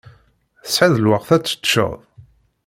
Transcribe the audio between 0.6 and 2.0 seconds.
Tesɛiḍ lweqt ad teččeḍ?